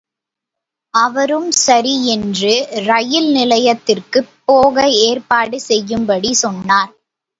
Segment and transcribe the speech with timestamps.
[0.93, 4.75] அவரும் சரி என்று இரயில் நிலையத்திற்குப் போக
[5.01, 6.91] ஏற்பாடு செய்யும்படி சொன்னார்.